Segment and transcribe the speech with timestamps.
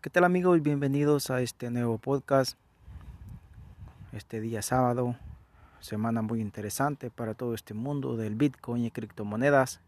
[0.00, 0.62] ¿Qué tal amigos?
[0.62, 2.56] Bienvenidos a este nuevo podcast.
[4.12, 5.16] Este día sábado,
[5.80, 9.80] semana muy interesante para todo este mundo del Bitcoin y criptomonedas.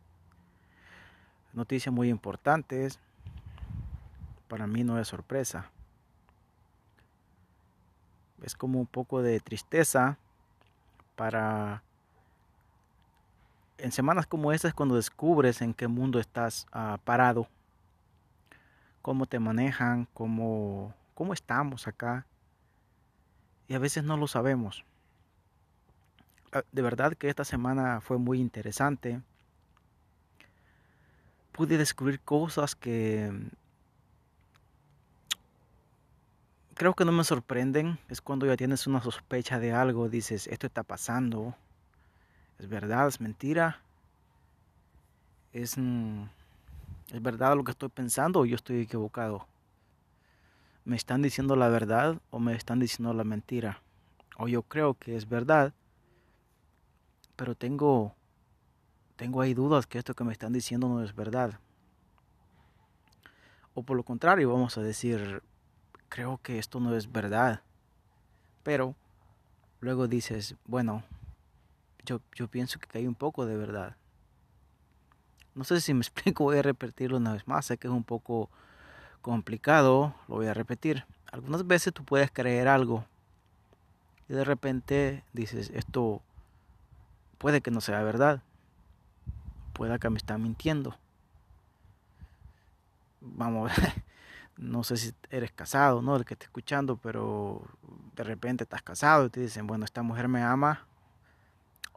[1.52, 2.98] Noticias muy importantes.
[4.48, 5.70] Para mí no es sorpresa.
[8.42, 10.18] Es como un poco de tristeza
[11.14, 11.84] para
[13.78, 17.46] en semanas como estas cuando descubres en qué mundo estás uh, parado
[19.02, 22.26] cómo te manejan, cómo, cómo estamos acá.
[23.68, 24.84] Y a veces no lo sabemos.
[26.52, 29.20] Ah, de verdad que esta semana fue muy interesante.
[31.52, 33.32] Pude descubrir cosas que
[36.80, 37.98] creo que no me sorprenden.
[38.08, 41.54] Es cuando ya tienes una sospecha de algo, dices, esto está pasando.
[42.58, 43.82] Es verdad, es mentira.
[45.52, 45.76] Es...
[47.12, 49.48] ¿Es verdad lo que estoy pensando o yo estoy equivocado?
[50.84, 53.82] ¿Me están diciendo la verdad o me están diciendo la mentira?
[54.36, 55.74] O yo creo que es verdad,
[57.36, 58.14] pero tengo
[59.16, 61.58] tengo ahí dudas que esto que me están diciendo no es verdad.
[63.74, 65.42] O por lo contrario, vamos a decir,
[66.08, 67.60] creo que esto no es verdad.
[68.62, 68.94] Pero
[69.80, 71.02] luego dices, bueno,
[72.04, 73.96] yo, yo pienso que hay un poco de verdad.
[75.54, 78.04] No sé si me explico, voy a repetirlo una vez más, sé que es un
[78.04, 78.50] poco
[79.22, 81.04] complicado, lo voy a repetir.
[81.32, 83.04] Algunas veces tú puedes creer algo
[84.28, 86.22] y de repente dices, esto
[87.38, 88.42] puede que no sea verdad,
[89.72, 90.96] puede que me está mintiendo.
[93.20, 93.72] Vamos,
[94.56, 96.16] no sé si eres casado, ¿no?
[96.16, 97.62] El que está escuchando, pero
[98.14, 100.86] de repente estás casado y te dicen, bueno, esta mujer me ama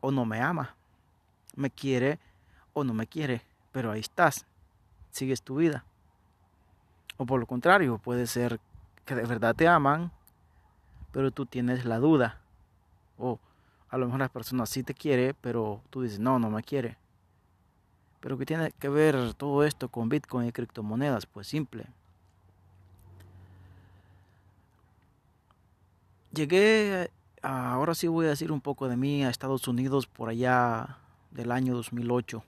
[0.01, 0.75] o no me ama,
[1.55, 2.19] me quiere
[2.73, 4.45] o no me quiere, pero ahí estás,
[5.11, 5.85] sigues tu vida.
[7.17, 8.59] O por lo contrario, puede ser
[9.05, 10.11] que de verdad te aman,
[11.11, 12.41] pero tú tienes la duda.
[13.17, 13.39] O
[13.89, 16.97] a lo mejor la persona sí te quiere, pero tú dices, no, no me quiere.
[18.19, 21.25] Pero ¿qué tiene que ver todo esto con Bitcoin y criptomonedas?
[21.25, 21.85] Pues simple.
[26.31, 27.11] Llegué,
[27.43, 30.97] ahora sí voy a decir un poco de mí, a Estados Unidos por allá
[31.29, 32.43] del año 2008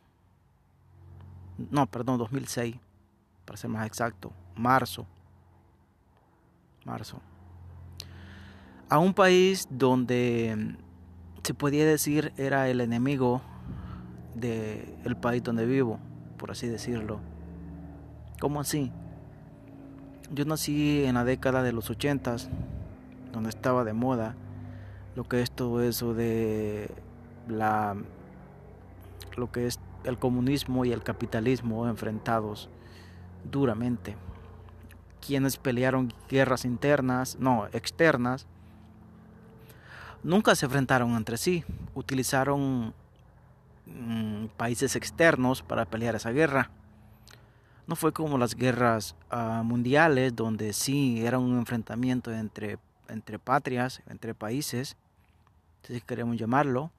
[1.58, 2.76] no, perdón, 2006,
[3.46, 5.06] para ser más exacto, marzo,
[6.86, 7.20] marzo,
[8.90, 13.42] a un país donde mm, se podía decir era el enemigo
[14.36, 16.00] del país donde vivo,
[16.38, 17.20] por así decirlo.
[18.40, 18.92] ¿Cómo así?
[20.32, 22.50] Yo nací en la década de los ochentas,
[23.32, 24.36] donde estaba de moda
[25.16, 26.90] lo que es todo eso de
[27.48, 27.96] la
[29.38, 32.70] lo que es el comunismo y el capitalismo enfrentados
[33.44, 34.16] duramente.
[35.26, 38.48] Quienes pelearon guerras internas, no, externas,
[40.24, 41.64] nunca se enfrentaron entre sí.
[41.96, 42.94] Utilizaron
[43.86, 46.70] mm, países externos para pelear esa guerra.
[47.88, 52.78] No fue como las guerras ah, mundiales, donde sí era un enfrentamiento entre,
[53.10, 54.98] entre patrias, entre países,
[55.84, 56.92] si queremos llamarlo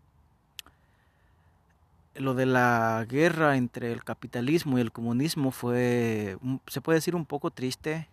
[2.18, 7.26] lo de la guerra entre el capitalismo y el comunismo fue, se puede decir, un
[7.26, 8.08] poco triste.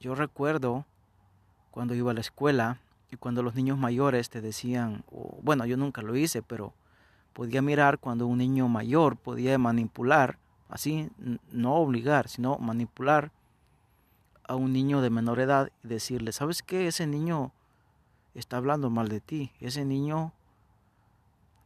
[0.00, 0.84] Yo recuerdo
[1.70, 2.80] cuando iba a la escuela
[3.10, 5.04] y cuando los niños mayores te decían,
[5.42, 6.74] bueno, yo nunca lo hice, pero
[7.32, 11.10] podía mirar cuando un niño mayor podía manipular, así,
[11.50, 13.30] no obligar, sino manipular
[14.48, 16.86] a un niño de menor edad y decirle, ¿sabes qué?
[16.88, 17.52] Ese niño
[18.34, 20.32] está hablando mal de ti, ese niño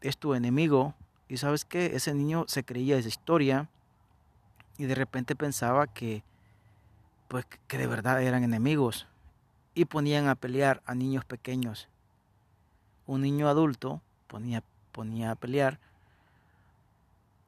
[0.00, 0.94] es tu enemigo
[1.30, 3.68] y sabes que ese niño se creía esa historia
[4.78, 6.24] y de repente pensaba que
[7.28, 9.06] pues que de verdad eran enemigos
[9.72, 11.86] y ponían a pelear a niños pequeños.
[13.06, 15.78] Un niño adulto ponía, ponía a pelear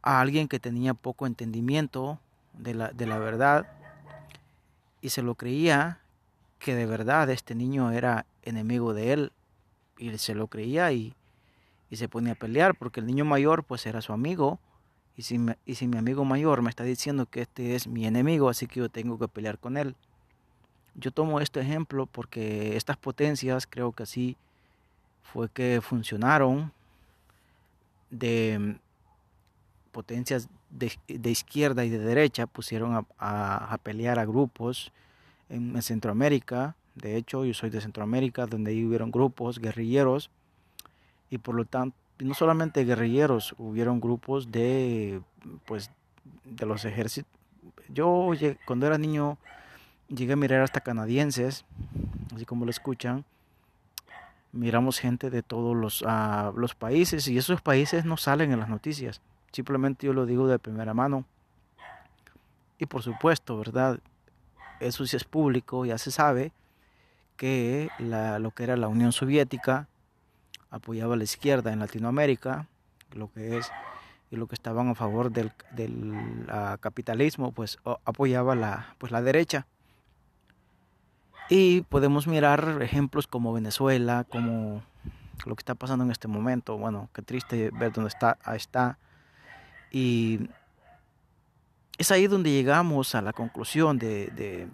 [0.01, 2.21] a alguien que tenía poco entendimiento
[2.53, 3.67] de la, de la verdad
[5.01, 5.99] y se lo creía
[6.61, 9.33] que de verdad este niño era enemigo de él
[9.99, 11.17] y se lo creía y,
[11.93, 14.59] y se ponía a pelear porque el niño mayor pues era su amigo
[15.15, 18.49] y si, y si mi amigo mayor me está diciendo que este es mi enemigo
[18.49, 19.95] así que yo tengo que pelear con él.
[20.95, 24.39] Yo tomo este ejemplo porque estas potencias creo que así
[25.23, 26.73] fue que funcionaron
[28.09, 28.79] de
[29.93, 34.93] potencias de, izquierda y de derecha pusieron a, pelear a grupos
[35.51, 36.75] en, en, Centroamérica.
[36.95, 40.31] De hecho, yo soy de Centroamérica, donde ahí hubieron grupos guerrilleros
[41.33, 45.23] y por lo tanto no solamente guerrilleros, hubieron grupos de
[45.65, 45.91] pues
[46.45, 47.33] de los ejércitos.
[47.89, 48.31] Yo
[48.67, 49.39] cuando era niño
[50.09, 51.65] llegué a mirar hasta canadienses,
[52.35, 53.25] así como lo escuchan.
[54.53, 58.69] Miramos gente de todos los, uh, los países y esos países no salen en las
[58.69, 59.23] noticias.
[59.51, 61.25] Simplemente yo lo digo de primera mano.
[62.79, 64.01] Y por supuesto, ¿verdad?
[64.81, 66.53] Eso sí es público, ya se sabe
[67.39, 69.89] que la, lo que era la Unión Soviética
[70.73, 72.67] apoyaba la izquierda en Latinoamérica,
[73.13, 73.71] lo que es
[74.31, 76.47] y lo que estaban a favor del, del
[76.81, 79.67] capitalismo, pues apoyaba la, pues, la derecha.
[81.51, 84.83] Y podemos mirar ejemplos como Venezuela, como
[85.45, 86.79] lo que está pasando en este momento.
[86.79, 88.97] Bueno, qué triste ver dónde está, está.
[89.91, 90.49] Y
[91.99, 94.67] es ahí donde llegamos a la conclusión de, de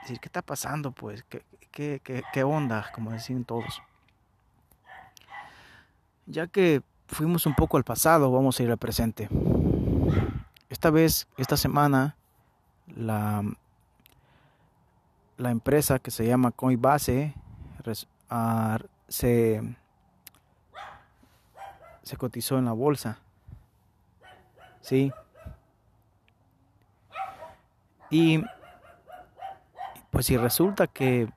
[0.00, 0.92] decir, ¿qué está pasando?
[0.92, 2.90] Pues, ¿qué, qué, qué, qué onda?
[2.94, 3.82] Como decían todos.
[6.26, 9.28] Ya que fuimos un poco al pasado, vamos a ir al presente.
[10.68, 12.16] Esta vez, esta semana,
[12.86, 13.42] la,
[15.36, 17.34] la empresa que se llama Coinbase
[18.30, 19.76] uh, se,
[22.02, 23.18] se cotizó en la bolsa.
[24.80, 25.12] Sí.
[28.10, 28.44] Y
[30.10, 31.28] pues si resulta que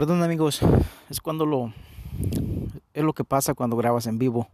[0.00, 0.60] Perdón amigos,
[1.10, 1.74] es cuando lo
[2.94, 4.48] es lo que pasa cuando grabas en vivo.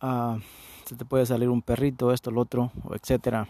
[0.00, 0.38] uh,
[0.86, 3.46] se te puede salir un perrito, esto, lo otro, etcétera.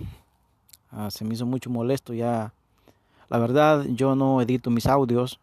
[0.91, 2.53] Uh, se me hizo mucho molesto ya.
[3.29, 5.39] La verdad, yo no edito mis audios.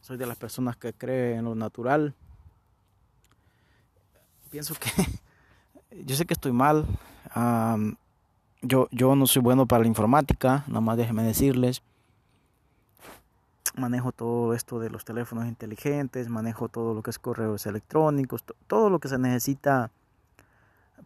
[0.00, 2.14] Soy de las personas que creen en lo natural.
[4.50, 4.90] Pienso que
[6.06, 6.86] yo sé que estoy mal.
[7.36, 7.92] Uh,
[8.62, 11.82] yo, yo no soy bueno para la informática, nada más déjenme decirles
[13.74, 18.90] manejo todo esto de los teléfonos inteligentes, manejo todo lo que es correos electrónicos, todo
[18.90, 19.90] lo que se necesita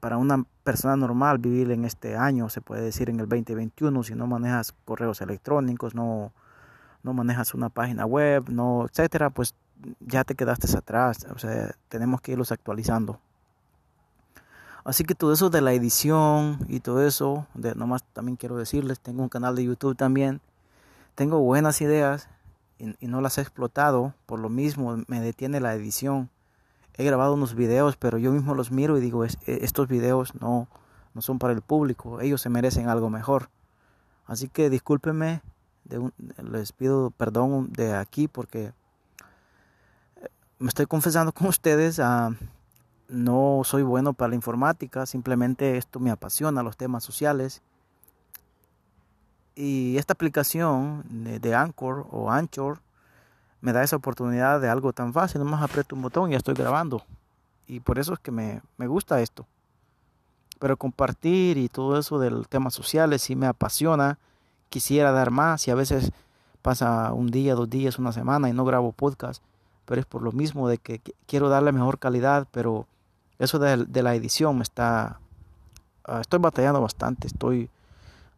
[0.01, 4.15] para una persona normal vivir en este año, se puede decir en el 2021, si
[4.15, 6.33] no manejas correos electrónicos, no,
[7.03, 9.55] no manejas una página web, no, etcétera, pues
[10.01, 13.21] ya te quedaste atrás, o sea, tenemos que irlos actualizando.
[14.85, 19.01] Así que todo eso de la edición y todo eso, de, nomás también quiero decirles,
[19.01, 20.41] tengo un canal de YouTube también,
[21.15, 22.29] tengo buenas ideas,
[22.79, 26.31] y, no las he explotado, por lo mismo me detiene la edición.
[26.95, 30.69] He grabado unos videos, pero yo mismo los miro y digo, e, estos videos no,
[31.15, 33.49] no son para el público, ellos se merecen algo mejor.
[34.27, 35.43] Así que discúlpenme,
[36.43, 38.73] les pido perdón de aquí porque
[40.17, 40.29] eh,
[40.59, 42.35] me estoy confesando con ustedes, ah,
[43.09, 47.63] no soy bueno para la informática, simplemente esto me apasiona, los temas sociales
[49.57, 52.81] y esta aplicación de, Anchor o Anchor
[53.63, 55.41] me da esa oportunidad de algo tan fácil.
[55.41, 57.03] Nomás aprieto un botón y ya estoy grabando.
[57.67, 59.47] Y por eso es que me, me gusta esto.
[60.59, 64.19] Pero compartir y todo eso del tema sociales sí me apasiona.
[64.69, 66.13] Quisiera dar más y a veces
[66.61, 69.43] pasa un día, dos días, una semana y no grabo podcast.
[69.87, 72.47] Pero es por lo mismo de que quiero darle mejor calidad.
[72.51, 72.87] Pero
[73.39, 75.19] eso de, de la edición me está...
[76.05, 77.27] Ah, estoy batallando bastante.
[77.27, 77.71] Estoy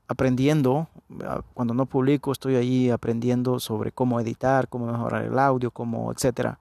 [0.09, 0.89] aprendiendo,
[1.25, 6.11] ah, cuando no publico estoy ahí aprendiendo sobre cómo editar, cómo mejorar el audio, cómo,
[6.11, 6.59] etcétera.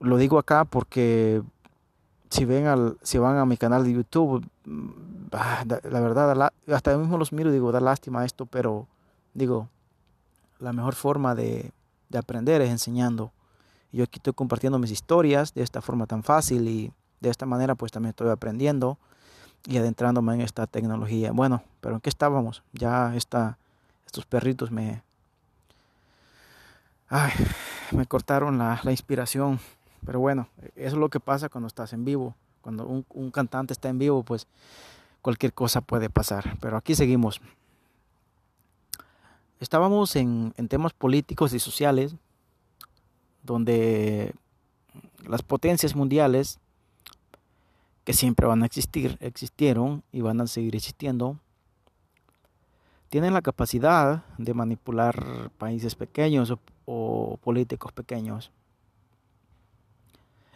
[0.00, 1.42] Lo digo acá porque
[2.28, 4.88] si ven al, si van a mi canal de YouTube, mm,
[5.32, 8.88] ah, la verdad, hasta yo mismo los miro y digo, da lástima esto, pero
[9.32, 9.68] digo,
[10.58, 11.70] la mejor forma de,
[12.08, 13.32] de aprender es enseñando.
[13.92, 17.76] Yo aquí estoy compartiendo mis historias de esta forma tan fácil y de esta manera
[17.76, 18.98] pues también estoy aprendiendo
[19.66, 21.32] y adentrándome en esta tecnología.
[21.32, 22.62] Bueno, pero ¿en qué estábamos?
[22.72, 23.58] Ya está,
[24.06, 25.02] estos perritos me,
[27.08, 27.32] ay,
[27.92, 29.60] me cortaron la, inspiración.
[30.04, 32.34] Pero bueno, eso es lo que pasa cuando estás en vivo.
[32.60, 34.46] Cuando un, cantante está en vivo, pues
[35.22, 36.56] cualquier cosa puede pasar.
[36.60, 37.40] Pero aquí seguimos.
[39.60, 42.14] Estábamos en temas políticos y sociales,
[43.42, 44.34] donde
[45.26, 46.58] las potencias mundiales
[48.04, 51.38] que siempre van a existir, existieron y van a seguir existiendo,
[53.08, 56.52] tienen la capacidad de manipular países pequeños
[56.84, 58.50] o, políticos pequeños.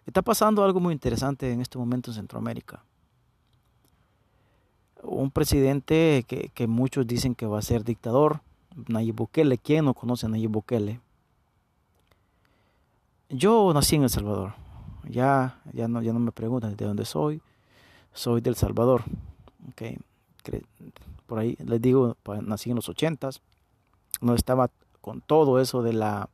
[0.07, 2.83] Está pasando algo muy interesante en este momento en Centroamérica.
[5.03, 8.41] Un presidente que, muchos dicen que va a ser dictador,
[8.89, 9.59] Nayib Bukele.
[9.59, 11.01] ¿Quién no conoce Nayib Bukele?
[13.29, 14.55] Yo nací en El Salvador.
[15.09, 17.41] Ya, ya, no, ya no me preguntan de dónde soy.
[18.13, 19.03] Soy del Salvador.
[19.73, 19.99] Okay.
[21.27, 23.41] Por ahí les digo, nací en los ochentas.
[24.21, 26.29] no estaba con todo eso de la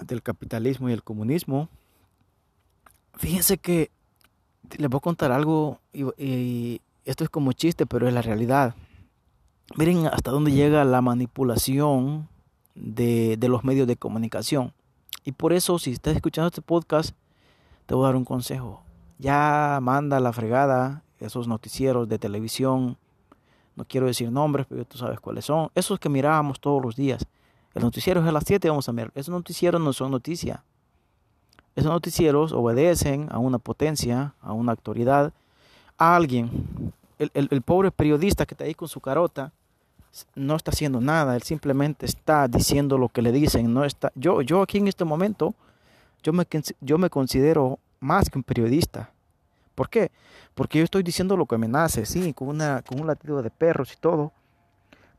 [0.00, 1.68] del capitalismo y el comunismo.
[3.14, 3.90] Fíjense que
[4.76, 8.74] les voy a contar algo y, esto es como chiste, pero es la realidad.
[9.76, 12.28] Miren hasta dónde llega la manipulación
[12.74, 14.72] de, de, los medios de comunicación.
[15.24, 17.14] Y por eso, si estás escuchando este podcast,
[17.86, 18.82] te voy a dar un consejo.
[19.18, 22.96] Ya manda la fregada esos noticieros de televisión.
[23.76, 25.70] No quiero decir nombres, pero tú sabes cuáles son.
[25.74, 27.26] Esos que mirábamos todos los días.
[27.74, 29.10] El noticiero es a las 7, vamos a ver.
[29.14, 30.64] Esos noticieros no son noticia.
[31.74, 35.32] Esos noticieros obedecen a una potencia, a una autoridad,
[35.96, 36.92] a alguien.
[37.18, 39.52] El, pobre periodista que está ahí con su carota
[40.34, 43.72] no está haciendo nada, él simplemente está diciendo lo que le dicen.
[43.72, 45.54] No está, yo, yo aquí en este momento,
[46.22, 46.46] yo me,
[46.80, 49.10] yo me considero más que un periodista.
[49.74, 50.10] ¿Por qué?
[50.54, 53.50] Porque yo estoy diciendo lo que me nace, sí, con, una, con un latido de
[53.50, 54.32] perros y todo,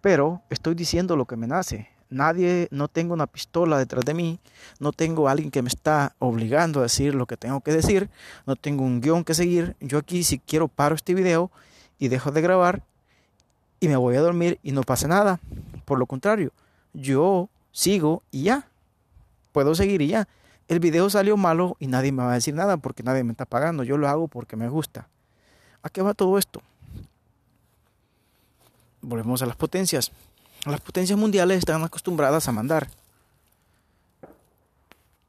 [0.01, 1.89] pero estoy diciendo lo que me nace.
[2.09, 4.39] Nadie, no tengo una pistola detrás de mí,
[4.79, 8.12] no tengo alguien que me está obligando a decir lo que tengo que decir,
[8.45, 9.75] no tengo un guion que seguir.
[9.79, 11.50] Yo aquí si quiero paro este video
[11.97, 12.83] y dejo de grabar
[13.83, 15.41] y me voy a dormir y no pasa nada.
[15.83, 16.53] Por lo contrario,
[16.93, 18.69] yo sigo y ya.
[19.51, 20.29] Puedo seguir y ya.
[20.69, 23.43] El video salió malo y nadie me va a decir nada porque nadie me está
[23.43, 23.83] pagando.
[23.83, 25.09] Yo lo hago porque me gusta.
[25.81, 26.61] ¿A qué va todo esto?
[29.01, 30.13] Volvemos a las potencias.
[30.65, 32.87] Las potencias mundiales están acostumbradas a mandar.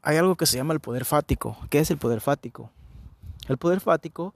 [0.01, 1.57] Hay algo que se llama el poder fático.
[1.69, 2.69] ¿Qué es el poder fático?
[3.49, 4.33] El poder fático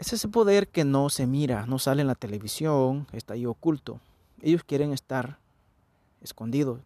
[0.00, 4.00] es ese poder que no se mira, no sale en la televisión, está ahí oculto.
[4.40, 5.38] Ellos quieren estar
[6.22, 6.80] escondidos.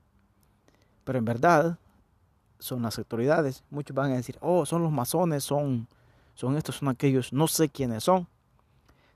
[1.04, 1.78] Pero en verdad
[2.58, 3.62] son las autoridades.
[3.70, 5.86] Muchos van a decir, oh, son los masones, son,
[6.34, 7.32] son estos, son aquellos.
[7.32, 8.26] No sé quiénes son.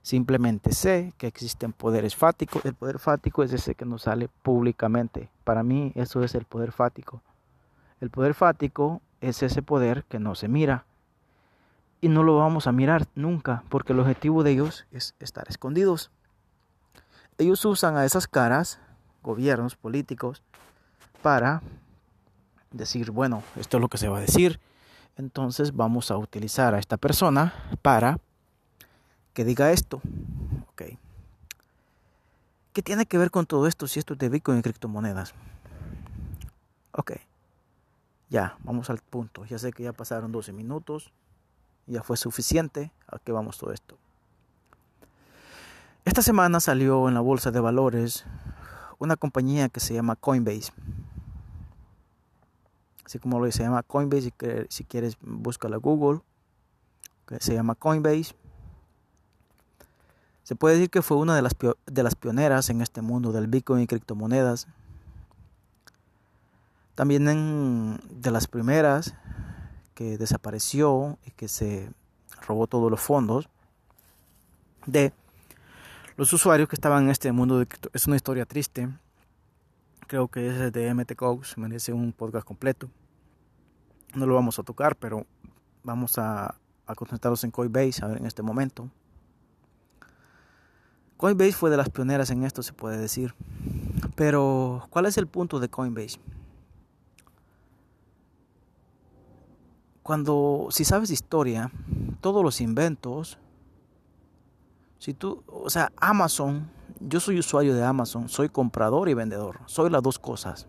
[0.01, 2.63] Simplemente sé que existen poderes fáticos.
[2.63, 5.29] El poder fático es ese que no sale públicamente.
[5.43, 7.21] Para mí eso es el poder fático.
[7.99, 10.85] El poder fático es ese poder que no se mira.
[12.01, 16.11] Y no lo vamos a mirar nunca porque el objetivo de ellos es estar escondidos.
[17.37, 18.79] Ellos usan a esas caras,
[19.21, 20.43] gobiernos, políticos,
[21.21, 21.61] para
[22.71, 24.59] decir, bueno, esto es lo que se va a decir.
[25.17, 28.19] Entonces vamos a utilizar a esta persona para
[29.33, 30.01] que diga esto.
[30.69, 30.83] Ok.
[32.73, 35.33] ¿Qué tiene que ver con todo esto si esto es de Bitcoin y criptomonedas?
[36.91, 37.13] Ok.
[38.29, 39.43] Ya, vamos al punto.
[39.45, 41.11] Ya sé que ya pasaron 12 minutos.
[41.89, 42.91] Ya fue suficiente.
[43.07, 43.97] ¿A qué vamos todo esto?
[46.05, 48.25] Esta semana salió en la bolsa de valores
[48.99, 50.71] una compañía que se llama Coinbase.
[53.05, 54.31] Así como lo se llama Coinbase,
[54.69, 56.21] si quieres búscala Google.
[57.39, 58.35] se llama Coinbase.
[60.43, 61.55] Se puede decir que fue una de las,
[61.87, 64.67] de las pioneras en este mundo del Bitcoin y criptomonedas.
[66.93, 69.15] También de las primeras
[69.99, 71.91] que desapareció y que se
[72.47, 73.49] robó todos los fondos
[74.85, 75.11] de
[76.15, 77.59] los usuarios que estaban en este mundo.
[77.59, 78.87] De, es una historia triste.
[80.07, 82.89] Creo que es de MT Cox, merece un podcast completo.
[84.15, 85.25] No lo vamos a tocar, pero
[85.83, 88.89] vamos a, a concentrarnos en Coinbase a ver, en este momento.
[91.17, 93.35] Coinbase fue de las pioneras en esto, se puede decir.
[94.15, 96.21] Pero, ¿cuál es el punto de Coinbase?
[100.09, 101.71] Cuando, si sabes historia,
[102.19, 103.37] todos los inventos,
[104.97, 106.67] si tú, o sea, Amazon,
[106.99, 110.67] yo soy usuario de Amazon, soy comprador y vendedor, soy las dos cosas.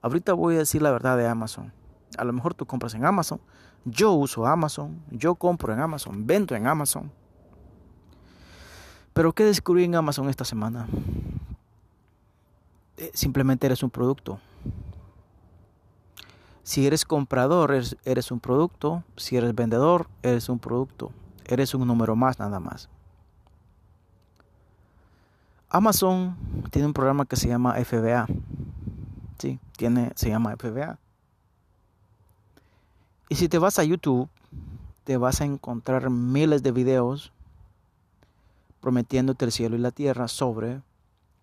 [0.00, 1.70] Ahorita voy a decir la verdad de Amazon.
[2.16, 3.42] A lo mejor tú compras en Amazon,
[3.84, 7.12] yo uso Amazon, yo compro en Amazon, vendo en Amazon.
[9.12, 10.88] Pero ¿qué descubrí en Amazon esta semana?
[12.96, 14.40] Eh, simplemente eres un producto.
[16.68, 17.72] Si eres comprador,
[18.04, 19.02] eres, un producto.
[19.16, 21.12] Si eres vendedor, eres un producto.
[21.46, 22.90] Eres un número más nada más.
[25.70, 26.36] Amazon
[26.70, 28.26] tiene un programa que se llama FBA.
[29.38, 30.98] Sí, tiene, se llama FBA.
[33.30, 34.28] Y si te vas a YouTube,
[35.04, 37.32] te vas a encontrar miles de videos
[38.80, 40.82] prometiéndote el cielo y la tierra sobre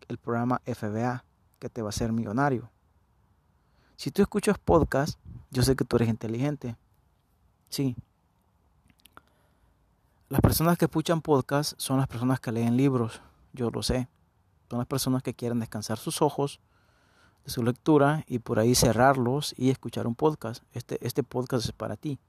[0.08, 1.24] el programa FBA
[1.58, 2.70] que te va a hacer millonario.
[3.98, 5.18] Si tú escuchas podcast,
[5.52, 6.76] yo sé que tú eres inteligente.
[7.70, 7.96] Sí.
[10.28, 13.22] Las personas que escuchan podcast son las personas que leen libros,
[13.54, 14.10] yo lo sé.
[14.70, 16.60] Son las personas que quieren descansar sus ojos
[17.46, 20.64] de su lectura y por ahí cerrarlos y escuchar un podcast.
[20.74, 22.20] Este, este podcast es para ti.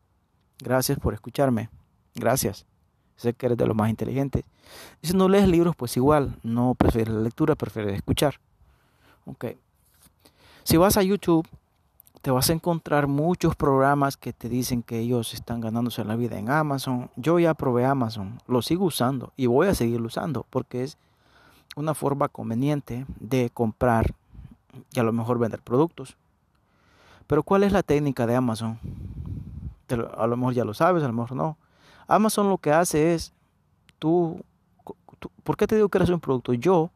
[0.59, 1.69] Gracias por escucharme.
[2.15, 2.67] Gracias.
[3.17, 4.45] Sé que eres de los más inteligentes.
[5.03, 8.39] Y si no lees libros, pues igual, no prefieres la lectura, prefieres escuchar.
[9.25, 9.47] Ok.
[10.67, 11.47] Si vas a YouTube,
[12.23, 16.41] te vas a encontrar muchos programas que te dicen que ellos están ganándose la vida
[16.41, 17.09] en Amazon.
[17.15, 20.99] Yo ya probé Amazon, lo sigo usando y voy a seguir usando porque es
[21.77, 24.13] una forma conveniente de comprar
[24.93, 26.17] y a lo mejor vender productos.
[27.29, 28.81] Pero ¿cuál es la técnica de Amazon?
[30.19, 31.57] A lo mejor ya lo sabes, a lo mejor no.
[32.09, 33.33] Amazon lo que hace es,
[34.01, 34.43] tú,
[35.45, 36.55] ¿por qué te digo que eres un producto?
[36.55, 36.91] Yo,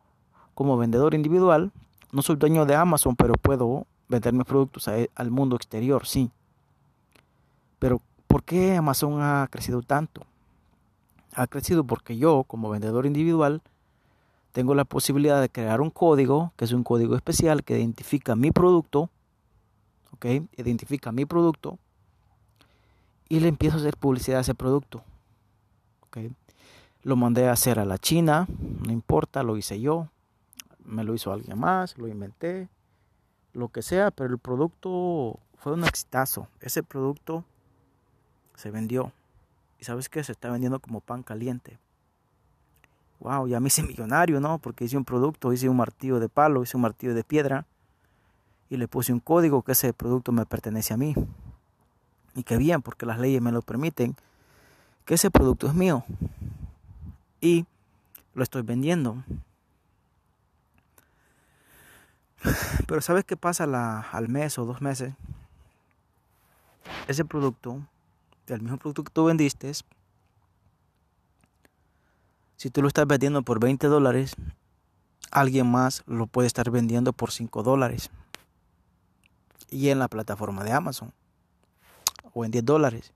[0.57, 1.71] como vendedor individual,
[2.12, 6.31] no soy dueño de Amazon, pero puedo vender mis productos al mundo exterior, sí.
[7.79, 10.23] Pero ¿por qué Amazon ha crecido tanto?
[11.33, 13.62] Ha crecido porque yo, como vendedor individual,
[14.52, 18.50] tengo la posibilidad de crear un código, que es un código especial que identifica mi
[18.50, 19.09] producto,
[20.12, 20.26] ¿ok?
[20.57, 21.79] Identifica mi producto
[23.29, 25.05] y le empiezo a hacer publicidad a ese producto,
[26.02, 26.19] ¿ok?
[27.05, 28.49] Lo mandé a hacer a la China,
[28.85, 30.09] no importa, lo hice yo,
[30.90, 32.68] me lo hizo alguien más, lo inventé,
[33.52, 36.49] lo que sea, pero el producto fue un exitazo.
[36.61, 37.44] Ese producto
[38.54, 39.12] se vendió.
[39.78, 41.78] Y sabes que se está vendiendo como pan caliente.
[43.20, 44.59] Wow, ya me hice millonario, ¿no?
[44.59, 47.66] Porque hice un producto, hice un martillo de palo, hice un martillo de piedra
[48.68, 51.14] y le puse un código que ese producto me pertenece a mí.
[52.35, 54.14] Y qué bien, porque las leyes me lo permiten,
[55.04, 56.04] que ese producto es mío.
[57.40, 57.66] Y
[58.35, 59.23] lo estoy vendiendo.
[62.87, 63.64] Pero ¿sabes qué pasa
[64.12, 65.14] al mes o dos meses?
[67.09, 67.87] Ese producto,
[68.47, 69.73] el mismo producto que tú vendiste,
[72.56, 74.37] si tú lo estás vendiendo por 20 dólares,
[75.30, 78.11] alguien más lo puede estar vendiendo por 5 dólares.
[79.70, 81.12] Y en la plataforma de Amazon.
[82.35, 83.12] O en 10 dólares.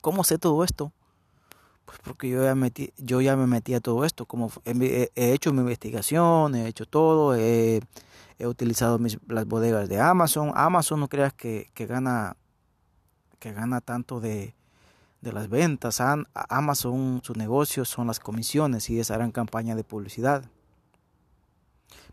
[0.00, 0.92] ¿Cómo sé todo esto?
[1.90, 5.52] Pues porque yo ya, metí, yo ya me metí a todo esto, como he, hecho
[5.52, 7.80] mi investigación, he hecho todo, he,
[8.38, 10.52] utilizado mis, las bodegas de Amazon.
[10.54, 12.36] Amazon no creas que, gana
[13.40, 14.54] que gana tanto de,
[15.20, 16.00] las ventas.
[16.48, 20.44] Amazon, su negocio son las comisiones y esa gran campaña de publicidad.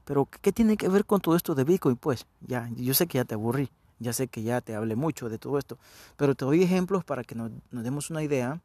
[0.05, 1.97] Pero, ¿qué tiene que ver con todo esto de Bitcoin?
[1.97, 5.29] Pues, ya, yo sé que ya te aburrí, ya sé que ya te hablé mucho
[5.29, 5.77] de todo esto,
[6.15, 8.59] pero te doy ejemplos para que nos demos una idea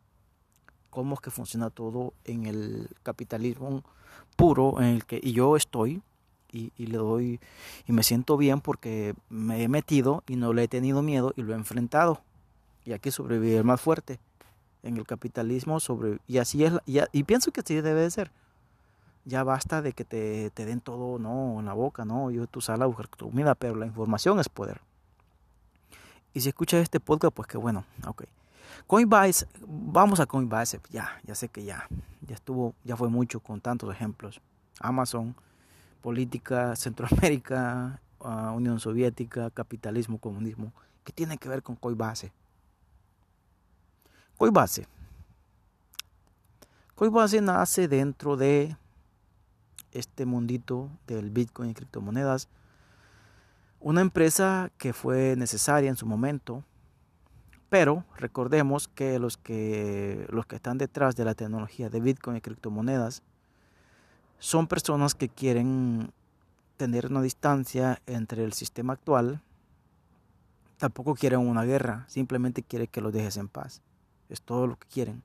[0.92, 3.82] cómo es que funciona todo en el capitalismo
[4.36, 6.02] puro en el que y yo estoy
[6.52, 7.40] y, le doy
[7.86, 11.40] y me siento bien porque me he metido y no le he tenido miedo y
[11.40, 12.20] lo he enfrentado.
[12.84, 14.20] Y aquí sobrevive el más fuerte
[14.82, 18.30] en el capitalismo sobre y así es y, y pienso que así debe de ser.
[19.24, 22.60] Ya basta de que te, te, den todo no en la boca no yo tú
[22.60, 24.82] sales a buscar tu comida pero la información es poder.
[26.34, 28.24] Y si escuchas este podcast pues que bueno ok
[28.86, 31.86] Coinbase, vamos a Coinbase, ya, ya sé que ya,
[32.20, 34.40] ya estuvo, ya fue mucho con tantos ejemplos.
[34.80, 35.34] Amazon,
[36.00, 40.72] política, Centroamérica, ah, Unión Soviética, capitalismo, comunismo.
[41.04, 42.32] ¿Qué tiene que ver con Coinbase?
[44.36, 44.86] Coinbase.
[46.94, 48.76] Coinbase nace dentro de
[49.92, 52.48] este mundito del Bitcoin y criptomonedas.
[53.80, 56.64] Una empresa que fue necesaria en su momento
[57.72, 62.42] pero recordemos que los que, los que están detrás de la tecnología de Bitcoin y
[62.42, 63.22] criptomonedas
[64.38, 66.12] son personas que quieren
[66.76, 69.40] tener una distancia entre el sistema actual.
[70.76, 73.80] Tampoco quieren una guerra, simplemente quieren que los dejes en paz.
[74.28, 75.22] Es todo lo que quieren.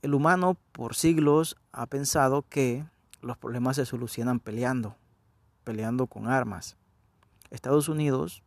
[0.00, 2.86] El humano por siglos ha pensado que
[3.20, 4.96] los problemas se solucionan peleando,
[5.62, 6.78] peleando con armas.
[7.50, 8.42] Estados Unidos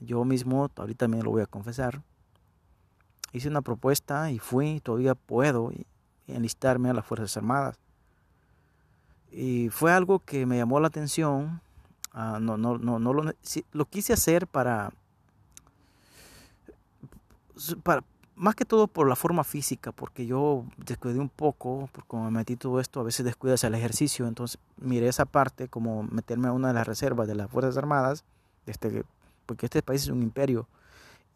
[0.00, 2.02] yo mismo, ahorita me lo voy a confesar,
[3.32, 5.72] hice una propuesta y fui, todavía puedo
[6.26, 7.78] enlistarme a las Fuerzas Armadas.
[9.30, 11.60] Y fue algo que me llamó la atención.
[12.12, 13.32] Ah, no, no, no, no lo,
[13.72, 14.92] lo quise hacer para,
[17.82, 22.24] para, más que todo por la forma física, porque yo descuidé un poco, porque como
[22.24, 26.48] me metí todo esto, a veces descuidas el ejercicio, entonces miré esa parte como meterme
[26.48, 28.24] a una de las reservas de las Fuerzas Armadas,
[28.66, 29.04] este
[29.46, 30.68] porque este país es un imperio.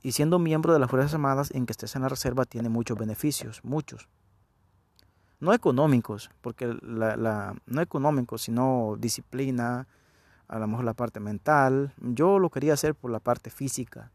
[0.02, 2.96] Y siendo miembro de las Fuerzas Armadas, en que estés en la reserva tiene muchos
[2.96, 4.08] beneficios, muchos.
[5.40, 9.86] No económicos, porque no económicos, sino disciplina,
[10.48, 11.92] a lo mejor la parte mental.
[11.98, 14.12] Yo lo quería hacer por la parte física,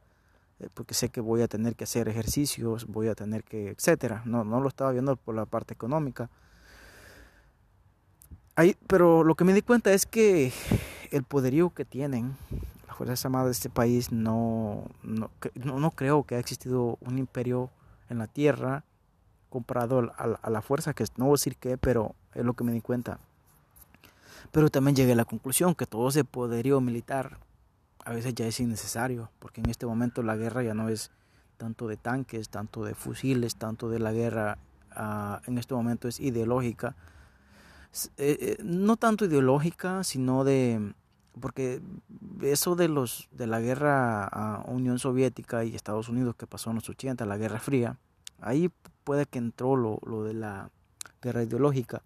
[0.59, 4.23] eh, porque sé que voy a tener que hacer ejercicios, voy a tener que, etcétera.
[4.25, 6.29] No, no lo estaba viendo por la parte económica.
[8.55, 10.51] Ahí, pero lo que me di cuenta es que
[11.11, 12.35] el poderío que tienen
[13.01, 17.71] Fuerzas Armadas de este país no, no, no, creo que haya existido un imperio
[18.09, 18.83] en la tierra,
[19.49, 22.71] comparado a, la fuerza, que no voy a decir qué, pero es lo que me
[22.71, 23.17] di cuenta.
[24.51, 27.39] Pero también llegué a la conclusión que todo ese poderío militar
[28.05, 31.09] a veces ya es innecesario, porque en este momento la guerra ya no es
[31.57, 34.59] tanto de tanques, tanto de fusiles, tanto de la guerra,
[34.91, 36.95] ah, en este momento es ideológica.
[38.17, 40.93] Eh, eh, no tanto ideológica, sino de
[41.39, 41.81] porque
[42.41, 46.77] eso de los de la guerra a Unión Soviética y Estados Unidos que pasó en
[46.77, 47.97] los 80, la Guerra Fría,
[48.39, 48.69] ahí
[49.03, 50.69] puede que entró lo, lo de la
[51.21, 52.01] guerra ideológica.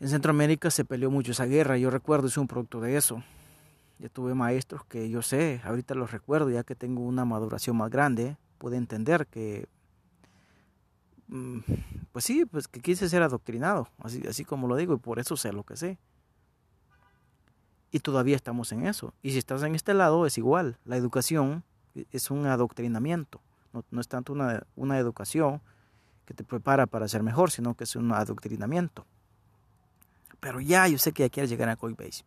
[0.00, 3.22] En Centroamérica se peleó mucho esa guerra, yo recuerdo, es un producto de eso.
[3.98, 7.90] Yo tuve maestros que yo sé, ahorita los recuerdo, ya que tengo una maduración más
[7.90, 9.68] grande, pude entender que,
[11.28, 11.58] mm,
[12.12, 15.36] pues sí, pues que quise ser adoctrinado, así, así como lo digo, y por eso
[15.36, 15.98] sé lo que sé.
[17.90, 19.14] Y todavía estamos en eso.
[19.22, 20.78] Y si estás en este lado, es igual.
[20.84, 21.64] La educación
[22.12, 23.40] es un adoctrinamiento.
[23.72, 25.60] No, es tanto una, una, educación
[26.24, 29.06] que te prepara para ser mejor, sino que es un adoctrinamiento.
[30.40, 32.24] Pero ya, yo sé que ya quieres llegar a Coinbase.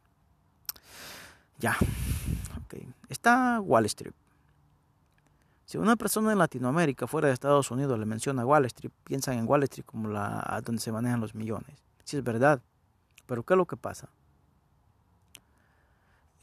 [1.59, 1.77] Ya.
[3.09, 4.13] Está Wall Street.
[5.65, 9.47] Si una persona en Latinoamérica, fuera de Estados Unidos, le menciona Wall Street, piensan en
[9.47, 11.83] Wall Street como la donde se manejan los millones.
[12.03, 12.61] Sí, es verdad.
[13.25, 14.09] Pero ¿qué es lo que pasa?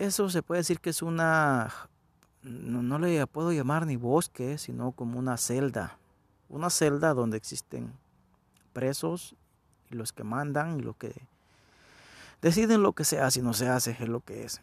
[0.01, 1.71] Eso se puede decir que es una,
[2.43, 5.99] no, le puedo llamar ni bosque, sino como una celda.
[6.49, 7.93] Una celda donde existen
[8.73, 9.35] presos
[9.91, 11.13] y los que mandan y lo que
[12.41, 14.63] deciden lo que se hace y no se hace es lo que es.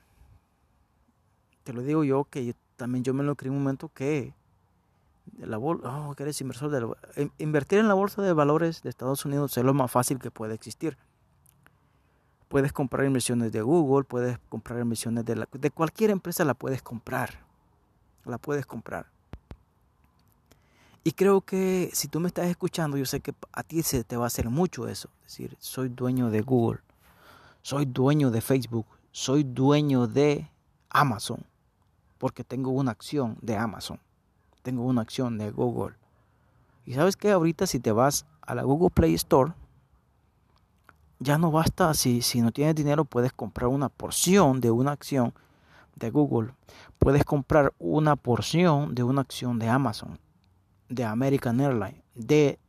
[1.64, 4.34] Te lo digo yo que también yo me lo creí un momento que
[5.38, 9.24] la bolsa, oh, que eres inversor de invertir en la bolsa de valores de Estados
[9.24, 10.98] Unidos es lo más fácil que puede existir.
[12.48, 17.46] Puedes comprar inversiones de Google, puedes comprar inversiones de, de cualquier empresa, la puedes comprar.
[18.26, 19.08] La puedes comprar.
[21.08, 24.18] Y creo que si tú me estás escuchando, yo sé que a ti se te
[24.18, 25.10] va a hacer mucho eso.
[25.26, 26.82] Es decir, soy dueño de Google,
[27.62, 30.52] soy dueño de Facebook, soy dueño de
[30.90, 31.46] Amazon,
[32.18, 34.02] porque tengo una acción de Amazon,
[34.64, 35.96] tengo una acción de Google.
[36.86, 39.54] Y sabes que ahorita si te vas a la Google Play Store,
[41.20, 45.34] ya no basta, si, si no tienes dinero puedes comprar una porción de una acción
[45.96, 46.54] de Google,
[47.00, 50.20] puedes comprar una porción de una acción de Amazon,
[50.90, 52.60] de American Airlines, de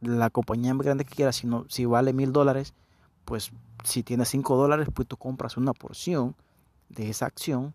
[0.00, 2.74] la compañía más grande que quieras, si, no, si vale mil dólares,
[3.24, 3.52] pues
[3.84, 6.34] si tienes cinco dólares, pues tú compras una porción
[6.88, 7.74] de esa acción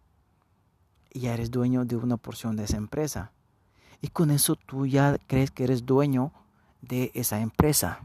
[1.11, 3.31] y ya eres dueño de una porción de esa empresa.
[4.01, 6.31] Y con eso tú ya crees que eres dueño
[6.81, 7.99] de esa empresa.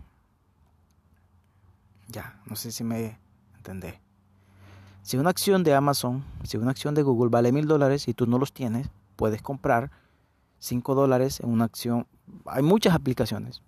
[2.08, 3.18] Ya, no sé si me
[3.56, 4.00] entendé.
[5.02, 8.26] Si una acción de Amazon, si una acción de Google vale mil dólares y tú
[8.26, 9.90] no los tienes, puedes comprar
[10.58, 12.06] cinco dólares en una acción.
[12.46, 13.62] Hay muchas aplicaciones.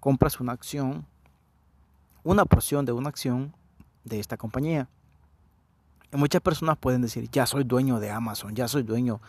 [0.00, 1.06] Compras una acción,
[2.24, 3.54] una porción de una acción
[4.04, 4.88] de esta compañía.
[6.12, 9.20] Y muchas personas pueden decir, ya soy dueño de Amazon, ya soy dueño.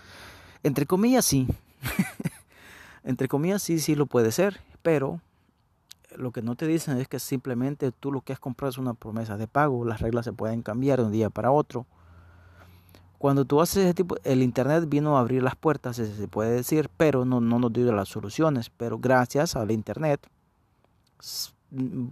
[0.64, 1.48] Entre comillas, sí.
[3.04, 5.22] Entre comillas, sí, sí lo puede ser, pero
[6.18, 8.94] lo que no te dicen es que simplemente tú lo que has comprado es una
[8.94, 11.86] promesa de pago, las reglas se pueden cambiar de un día para otro.
[13.18, 16.90] Cuando tú haces ese tipo, el Internet vino a abrir las puertas, se puede decir,
[16.98, 18.70] pero no, no nos dio las soluciones.
[18.70, 20.28] Pero gracias al Internet,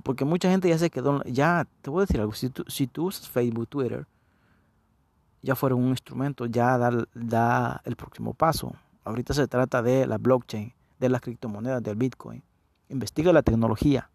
[0.03, 2.89] porque mucha gente ya se quedó, ya, te voy a decir algo, si tú, si
[2.97, 4.07] usas Facebook, Twitter,
[5.41, 8.73] ya fueron un instrumento, ya da, da el próximo paso.
[9.03, 12.41] Ahorita se trata de la blockchain, de las criptomonedas, del Bitcoin
[12.91, 14.09] investiga la tecnología.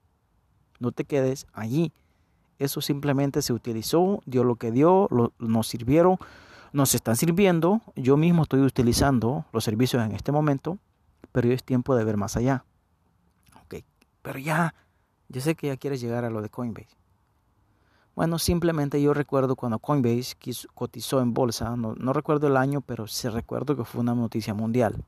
[0.78, 1.92] No te quedes allí.
[2.58, 5.08] Eso simplemente se utilizó, dio lo que dio,
[5.38, 6.18] nos sirvieron,
[6.72, 7.82] nos están sirviendo.
[7.96, 10.78] Yo mismo estoy utilizando los servicios en este momento,
[11.32, 12.64] pero es tiempo de ver más allá.
[13.62, 13.76] Ok,
[14.22, 14.74] pero ya,
[15.28, 16.96] yo sé que ya quieres llegar a lo de Coinbase.
[18.14, 20.34] Bueno, simplemente yo recuerdo cuando Coinbase
[20.72, 24.54] cotizó en bolsa, no, no recuerdo el año, pero sí recuerdo que fue una noticia
[24.54, 25.04] mundial.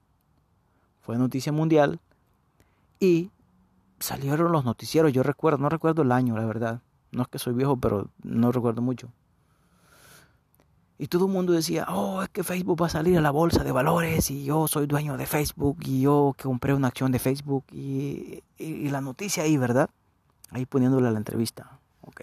[1.01, 2.01] Fue noticia mundial
[3.01, 3.31] y
[4.01, 6.83] salieron los noticieros, yo recuerdo, no recuerdo el año, la verdad.
[7.11, 9.09] No es que soy viejo, pero no recuerdo mucho.
[11.01, 13.63] Y todo el mundo decía, oh, es que Facebook va a salir a la bolsa
[13.63, 17.65] de valores y yo soy dueño de Facebook y yo compré una acción de Facebook
[17.71, 19.91] y, la noticia ahí, ¿verdad?
[20.51, 21.79] Ahí poniéndole a la entrevista.
[22.01, 22.23] Ok.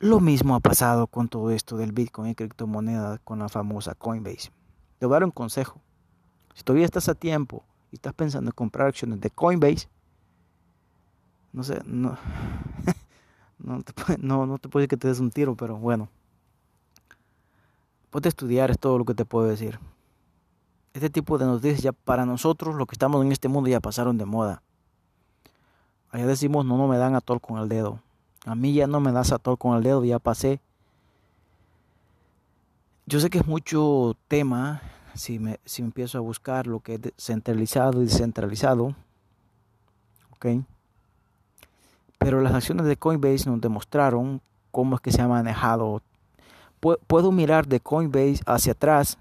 [0.00, 4.50] Lo mismo ha pasado con todo esto del Bitcoin y criptomonedas con la famosa Coinbase.
[4.98, 5.80] Te voy a dar un consejo.
[6.54, 9.88] Si todavía estás a tiempo y estás pensando en comprar acciones de Coinbase,
[11.52, 12.16] no sé, no,
[13.58, 16.08] no, te, no, no te puedo decir que te des un tiro, pero bueno.
[18.10, 19.78] Puedes estudiar, es todo lo que te puedo decir.
[20.94, 24.16] Este tipo de noticias ya para nosotros, los que estamos en este mundo, ya pasaron
[24.16, 24.62] de moda.
[26.10, 28.00] Allá decimos, no, no me dan atol con el dedo.
[28.46, 30.60] A mí ya no me das atol con el dedo, ya pasé.
[33.04, 34.80] Yo sé que es mucho tema
[35.14, 38.94] si me, si empiezo a buscar lo que es centralizado y descentralizado.
[40.30, 40.46] ¿Ok?
[42.18, 46.02] Pero las acciones de Coinbase nos demostraron cómo es que se ha manejado.
[46.80, 49.18] Puedo mirar de Coinbase hacia atrás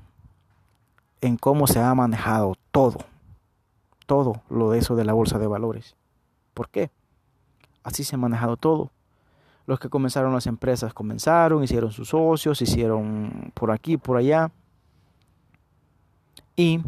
[1.22, 2.98] en cómo se ha manejado todo.
[4.06, 5.96] Todo lo de eso de la bolsa de valores.
[6.54, 6.92] ¿Por qué?
[7.84, 8.92] Así se ha manejado todo.
[9.68, 14.50] Los que comenzaron las empresas comenzaron, hicieron sus socios, hicieron por aquí, por allá.
[16.56, 16.82] Y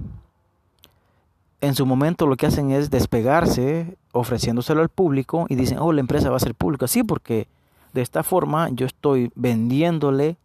[1.62, 6.02] en su momento lo que hacen es despegarse ofreciéndoselo al público y dicen, oh, la
[6.02, 6.88] empresa va a ser pública.
[6.88, 7.48] Sí, porque
[7.94, 10.38] de esta forma yo estoy vendiéndole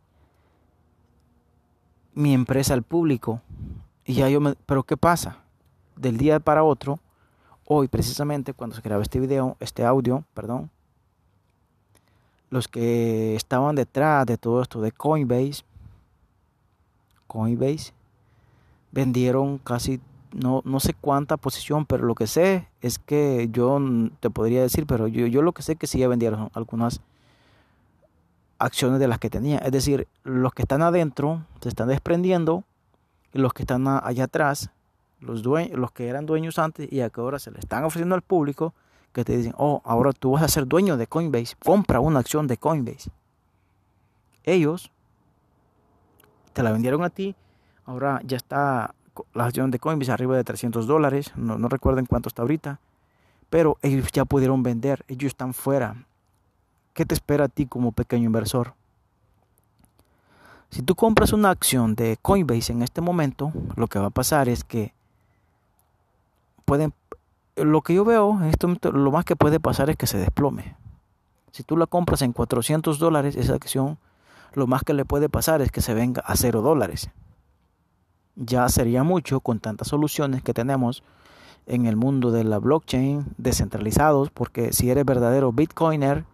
[2.14, 3.40] mi empresa al público.
[4.04, 4.54] Y ya yo me...
[4.66, 5.38] Pero ¿qué pasa?
[5.96, 7.00] Del día para otro,
[7.64, 10.70] hoy precisamente cuando se graba este video, este audio, perdón,
[12.50, 15.64] los que estaban detrás de todo esto de Coinbase,
[17.26, 17.92] Coinbase,
[18.92, 20.00] vendieron casi
[20.34, 23.80] no, no sé cuánta posición, pero lo que sé es que yo
[24.20, 27.00] te podría decir, pero yo, yo lo que sé es que sí ya vendieron algunas
[28.58, 29.58] acciones de las que tenía.
[29.58, 32.64] Es decir, los que están adentro se están desprendiendo
[33.32, 34.70] y los que están allá atrás,
[35.20, 38.22] los, los que eran dueños antes y a que ahora se le están ofreciendo al
[38.22, 38.74] público,
[39.12, 42.48] que te dicen, oh, ahora tú vas a ser dueño de Coinbase, compra una acción
[42.48, 43.10] de Coinbase.
[44.42, 44.90] Ellos
[46.52, 47.36] te la vendieron a ti,
[47.86, 48.94] ahora ya está
[49.32, 52.80] la acción de Coinbase arriba de 300 dólares, no, no recuerden cuánto está ahorita,
[53.50, 56.06] pero ellos ya pudieron vender, ellos están fuera.
[56.92, 58.74] ¿Qué te espera a ti como pequeño inversor?
[60.70, 64.48] Si tú compras una acción de Coinbase en este momento, lo que va a pasar
[64.48, 64.92] es que
[66.64, 66.92] pueden,
[67.56, 70.18] lo que yo veo en este momento, lo más que puede pasar es que se
[70.18, 70.76] desplome.
[71.52, 73.98] Si tú la compras en 400 dólares, esa acción,
[74.54, 77.10] lo más que le puede pasar es que se venga a 0 dólares
[78.36, 81.02] ya sería mucho con tantas soluciones que tenemos
[81.66, 86.24] en el mundo de la blockchain descentralizados, porque si eres verdadero bitcoiner,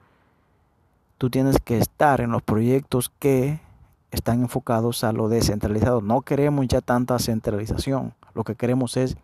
[1.18, 3.60] tú tienes que estar en los proyectos que
[4.10, 6.00] están enfocados a lo descentralizado.
[6.00, 9.16] No queremos ya tanta centralización, lo que queremos es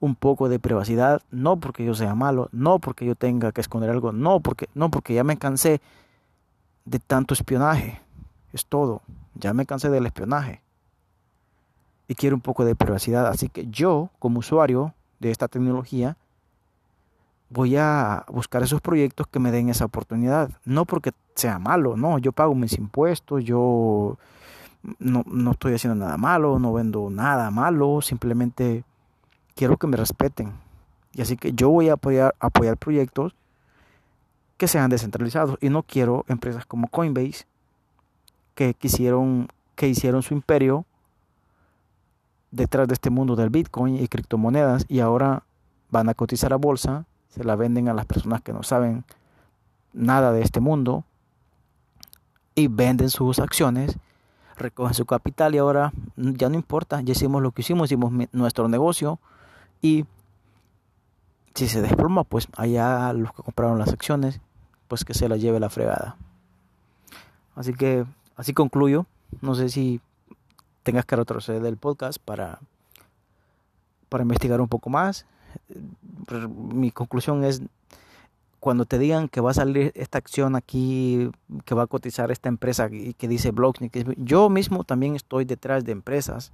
[0.00, 3.90] un poco de privacidad, no porque yo sea malo, no porque yo tenga que esconder
[3.90, 5.80] algo, no porque no porque ya me cansé
[6.84, 8.00] de tanto espionaje.
[8.52, 9.02] Es todo.
[9.34, 10.61] Ya me cansé del espionaje
[12.08, 13.26] y quiero un poco de privacidad.
[13.26, 16.16] Así que yo, como usuario de esta tecnología,
[17.50, 20.50] voy a buscar esos proyectos que me den esa oportunidad.
[20.64, 24.18] No porque sea malo, no, yo pago mis impuestos, yo
[24.98, 28.84] no, no estoy haciendo nada malo, no vendo nada malo, simplemente
[29.54, 30.52] quiero que me respeten.
[31.14, 33.34] Y así que yo voy a apoyar, apoyar proyectos
[34.56, 37.46] que sean descentralizados y no quiero empresas como Coinbase
[38.54, 40.84] que quisieron que hicieron su imperio
[42.52, 45.42] detrás de este mundo del Bitcoin y criptomonedas y ahora
[45.90, 49.04] van a cotizar a bolsa, se la venden a las personas que no saben
[49.92, 51.04] nada de este mundo
[52.54, 53.98] y venden sus acciones,
[54.56, 58.68] recogen su capital y ahora ya no importa, ya hicimos lo que hicimos, hicimos nuestro
[58.68, 59.18] negocio
[59.80, 60.04] y
[61.54, 64.40] si se desploma, pues allá los que compraron las acciones,
[64.88, 66.16] pues que se la lleve la fregada.
[67.54, 68.04] Así que
[68.36, 69.06] así concluyo.
[69.40, 70.00] No sé si
[70.82, 72.60] tengas que retroceder del podcast para,
[74.08, 75.26] para investigar un poco más.
[76.48, 77.62] Mi conclusión es,
[78.60, 81.30] cuando te digan que va a salir esta acción aquí,
[81.64, 85.84] que va a cotizar esta empresa y que dice Blockchain, yo mismo también estoy detrás
[85.84, 86.52] de empresas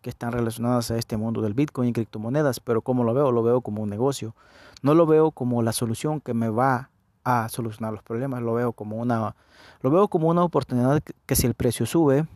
[0.00, 3.42] que están relacionadas a este mundo del Bitcoin y criptomonedas, pero como lo veo, lo
[3.42, 4.34] veo como un negocio.
[4.82, 6.90] No lo veo como la solución que me va
[7.24, 9.36] a solucionar los problemas, lo veo como una
[9.80, 12.26] lo veo como una oportunidad que si el precio sube,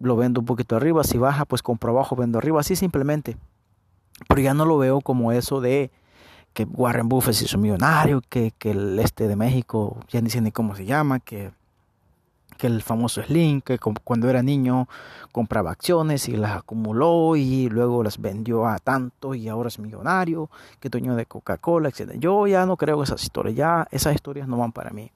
[0.00, 3.36] lo vendo un poquito arriba, si baja, pues compro abajo, vendo arriba, así simplemente.
[4.28, 5.90] Pero ya no lo veo como eso de
[6.52, 10.40] que Warren Buffett es un millonario, que, que el este de México, ya ni sé
[10.40, 11.50] ni cómo se llama, que,
[12.56, 14.88] que el famoso Slim, que cuando era niño
[15.32, 20.48] compraba acciones y las acumuló y luego las vendió a tanto y ahora es millonario,
[20.80, 22.12] que dueño de Coca-Cola, etc.
[22.18, 25.10] Yo ya no creo esas historias, ya esas historias no van para mí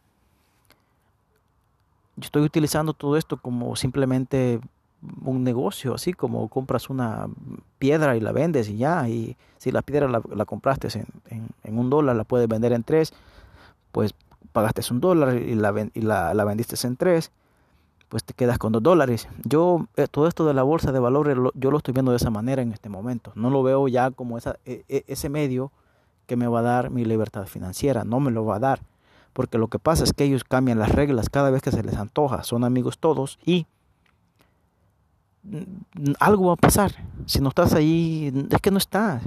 [2.21, 4.61] yo estoy utilizando todo esto como simplemente
[5.25, 7.29] un negocio, así como compras una
[7.79, 10.89] piedra y la vendes y ya, y si la piedra la, compraste
[11.29, 13.15] en, un dólar, la puedes vender en tres,
[13.93, 14.15] pues
[14.53, 17.33] pagaste un dólar y la, y la, la vendiste en tres,
[18.11, 19.29] pues te quedas con dos dólares.
[19.45, 22.31] Yo, eh, todo esto de la bolsa de valores, yo lo estoy viendo de esa
[22.31, 23.33] manera en este momento.
[23.37, 25.71] No lo veo ya como esa, e, e, ese medio
[26.27, 28.05] que me va a dar mi libertad financiera.
[28.05, 28.81] No me lo va a dar.
[29.41, 31.97] Porque lo que pasa es que ellos cambian las reglas cada vez que se les
[31.97, 32.43] antoja.
[32.43, 33.65] Son amigos todos y
[36.19, 36.93] algo va a pasar.
[37.25, 39.23] Si no estás ahí, es que no estás.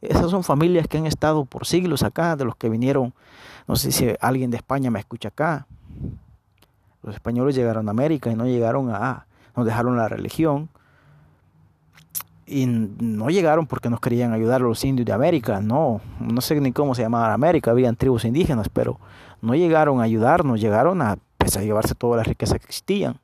[0.00, 3.12] Esas son familias que han estado por siglos acá, de los que vinieron,
[3.66, 5.66] no sé si alguien de España me escucha acá,
[7.02, 10.70] los españoles llegaron a América y no llegaron a, nos dejaron la religión.
[12.50, 16.58] Y no llegaron porque nos querían ayudar a los indios de América, no, no sé
[16.60, 18.98] ni cómo se llamaba América, habían tribus indígenas, pero
[19.42, 23.20] no llegaron a ayudarnos, llegaron a, pues, a llevarse toda la riqueza que existían.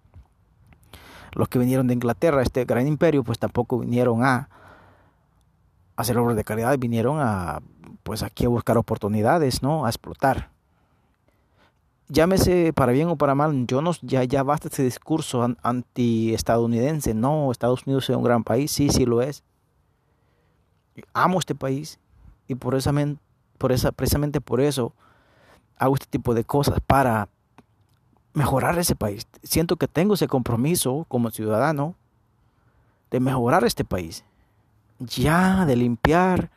[1.32, 4.50] Los que vinieron de Inglaterra, este gran imperio, pues tampoco vinieron a
[5.96, 7.60] hacer obras de caridad, vinieron a,
[8.02, 9.86] pues aquí a buscar oportunidades, ¿no?
[9.86, 10.50] A explotar
[12.14, 17.12] llámese para bien o para mal, yo no, ya, ya basta ese discurso anti-estadounidense.
[17.12, 19.42] No, Estados Unidos es un gran país, sí, sí lo es.
[21.12, 21.98] Amo este país
[22.46, 22.92] y por esa,
[23.58, 24.94] por esa, precisamente por eso
[25.76, 27.28] hago este tipo de cosas para
[28.32, 29.26] mejorar ese país.
[29.42, 31.96] Siento que tengo ese compromiso como ciudadano
[33.10, 34.24] de mejorar este país.
[35.00, 36.50] Ya, de limpiar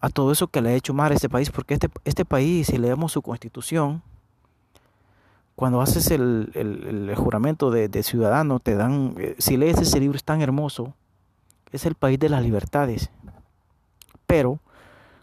[0.00, 2.66] a todo eso que le ha hecho mal a este país, porque este, este país,
[2.66, 4.02] si leemos su constitución,
[5.56, 10.42] cuando haces el, juramento de, ciudadano, te dan, eh, si lees ese libro es tan
[10.42, 10.94] hermoso,
[11.70, 13.10] es el país de las libertades.
[14.26, 14.58] Pero,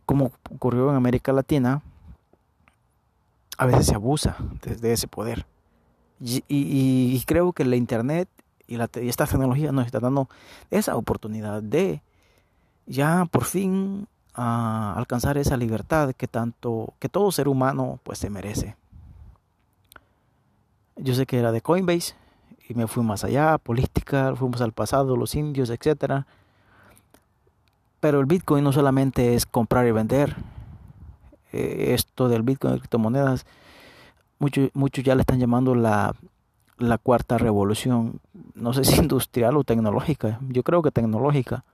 [0.06, 1.82] como ocurrió en América Latina,
[3.58, 5.46] a veces se abusa de, ese poder.
[6.20, 8.30] Y, creo que la Internet
[8.68, 10.30] y, la, y esta tecnología nos está dando
[10.70, 12.02] esa oportunidad de
[12.86, 18.30] ya por fin ah, alcanzar esa libertad que tanto, que todo ser humano pues se
[18.30, 18.76] merece.
[21.04, 22.14] Yo sé que era de Coinbase
[22.70, 26.28] y me fui más allá, política, fuimos al pasado, los indios, etcétera.
[28.00, 30.36] Pero el Bitcoin no solamente es comprar y vender.
[31.54, 33.46] Eh, esto del Bitcoin, de criptomonedas,
[34.38, 36.16] muchos muchos ya le están llamando la,
[36.78, 38.20] la cuarta revolución.
[38.54, 40.40] No sé si industrial o tecnológica.
[40.50, 41.66] Yo creo que tecnológica.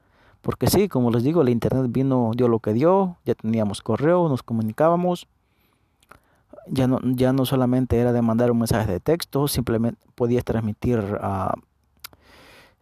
[0.41, 3.17] Porque sí, como les digo, el Internet vino, dio lo que dio.
[3.25, 5.27] Ya teníamos correo, nos comunicábamos
[6.69, 10.99] ya no, ya no solamente era de mandar un mensaje de texto, simplemente podías transmitir
[10.99, 11.59] uh,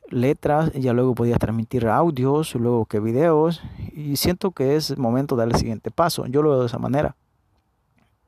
[0.10, 3.62] letras, ya luego podías transmitir audios, luego que videos,
[3.94, 6.26] y siento que es momento de dar el siguiente paso.
[6.28, 7.16] Yo lo veo de esa manera.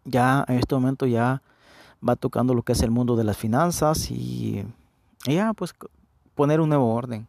[0.06, 1.42] Ya en este momento ya
[2.08, 4.64] va tocando lo que es el mundo de las finanzas y,
[5.26, 5.74] y ya pues
[6.36, 7.28] poner un nuevo orden.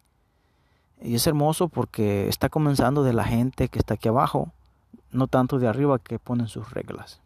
[1.01, 4.51] Y es hermoso porque está comenzando de la gente que está aquí abajo,
[5.11, 7.21] no tanto de arriba que ponen sus reglas.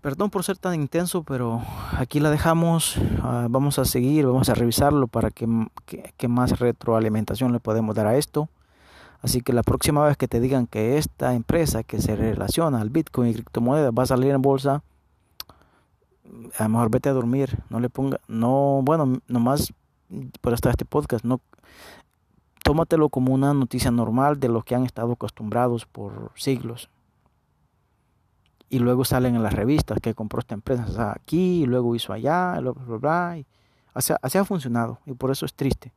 [0.00, 1.62] Perdón por ser tan intenso, pero
[1.96, 2.96] aquí la dejamos.
[3.22, 5.46] Ah, vamos a seguir, vamos a revisarlo para que,
[6.28, 8.48] más retroalimentación le podemos dar a esto.
[9.22, 12.88] Así que la próxima vez que te digan que esta empresa que se relaciona al
[12.88, 14.82] Bitcoin y criptomonedas va a salir en bolsa,
[16.58, 17.58] a lo mejor vete a dormir.
[17.68, 19.74] No le ponga, no, bueno, nomás
[20.40, 21.40] por estar este podcast, no,
[22.64, 26.88] tómatelo como una noticia normal de lo que han estado acostumbrados por siglos
[28.70, 32.58] y luego salen en las revistas que compró esta empresa aquí, y luego hizo allá,
[32.60, 33.46] bla, bla, bla, y
[33.92, 35.92] así, así, ha funcionado y por eso es triste.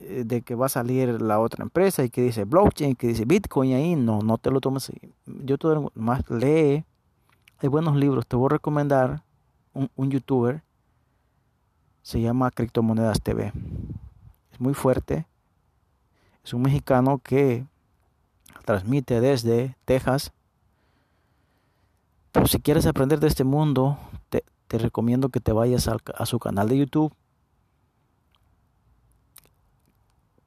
[0.00, 3.26] Eh, de que va a salir la otra empresa y que dice blockchain, que dice
[3.26, 4.90] bitcoin ahí, no, no te lo tomes,
[5.26, 6.84] yo todo más lee,
[7.58, 9.22] hay buenos libros, te voy a recomendar
[9.74, 10.62] un youtuber,
[12.02, 13.52] se llama Criptomonedas TV,
[14.50, 15.26] es muy fuerte,
[16.42, 17.64] es un mexicano que
[18.64, 20.32] transmite desde Texas,
[22.32, 23.98] pero si quieres aprender de este mundo,
[24.30, 27.12] te, recomiendo que te vayas a, su canal de YouTube.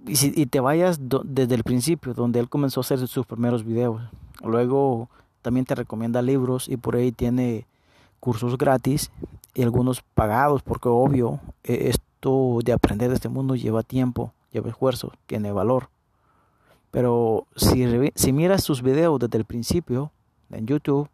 [0.07, 3.63] Y, si, y te vayas desde el principio, donde él comenzó a hacer sus primeros
[3.63, 4.01] videos.
[4.43, 5.09] Luego
[5.43, 7.67] también te recomienda libros y por ahí tiene
[8.19, 9.11] cursos gratis
[9.53, 14.69] y algunos pagados, porque obvio, e, esto de aprender de este mundo lleva tiempo, lleva
[14.69, 15.89] esfuerzo, tiene valor.
[16.89, 20.11] Pero si, si miras sus videos desde el principio
[20.49, 21.09] en YouTube,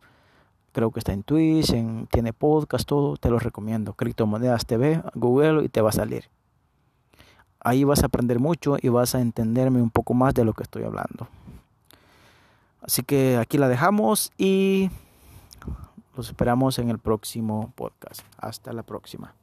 [0.71, 3.17] Creo que está en Twitch, en, tiene podcast, todo.
[3.17, 3.93] Te lo recomiendo.
[3.93, 6.25] Criptomonedas TV, Google y te va a salir.
[7.59, 10.63] Ahí vas a aprender mucho y vas a entenderme un poco más de lo que
[10.63, 11.27] estoy hablando.
[12.81, 14.89] Así que aquí la dejamos y
[16.15, 18.21] los esperamos en el próximo podcast.
[18.37, 19.35] Hasta la próxima.